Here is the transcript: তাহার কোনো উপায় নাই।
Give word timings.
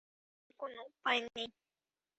তাহার 0.03 0.53
কোনো 0.59 0.79
উপায় 0.89 1.19
নাই। 1.25 1.47